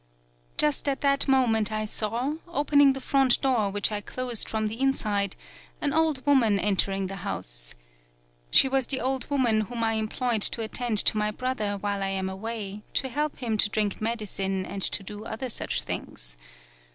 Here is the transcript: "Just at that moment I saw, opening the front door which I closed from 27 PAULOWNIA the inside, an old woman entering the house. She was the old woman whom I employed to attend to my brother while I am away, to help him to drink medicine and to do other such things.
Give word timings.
"Just 0.57 0.89
at 0.89 1.01
that 1.01 1.27
moment 1.27 1.71
I 1.71 1.85
saw, 1.85 2.33
opening 2.47 2.93
the 2.93 2.99
front 2.99 3.39
door 3.39 3.69
which 3.69 3.91
I 3.91 4.01
closed 4.01 4.49
from 4.49 4.61
27 4.63 4.69
PAULOWNIA 4.69 4.75
the 4.75 4.81
inside, 4.83 5.35
an 5.79 5.93
old 5.93 6.25
woman 6.25 6.57
entering 6.59 7.05
the 7.05 7.17
house. 7.17 7.75
She 8.49 8.67
was 8.67 8.87
the 8.87 8.99
old 8.99 9.29
woman 9.29 9.61
whom 9.61 9.83
I 9.83 9.93
employed 9.93 10.41
to 10.41 10.63
attend 10.63 10.97
to 11.05 11.17
my 11.17 11.29
brother 11.29 11.77
while 11.77 12.01
I 12.01 12.09
am 12.09 12.29
away, 12.31 12.81
to 12.95 13.09
help 13.09 13.35
him 13.37 13.57
to 13.59 13.69
drink 13.69 14.01
medicine 14.01 14.65
and 14.65 14.81
to 14.81 15.03
do 15.03 15.23
other 15.23 15.51
such 15.51 15.83
things. 15.83 16.35